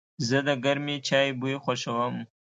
زه 0.27 0.37
د 0.47 0.49
گرمې 0.63 0.97
چای 1.07 1.29
بوی 1.39 1.55
خوښوم. 1.63 2.15